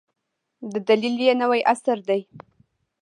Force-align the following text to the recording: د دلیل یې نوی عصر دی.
د 0.71 0.73
دلیل 0.87 1.15
یې 1.25 1.33
نوی 1.41 1.61
عصر 1.71 1.97
دی. 2.09 2.21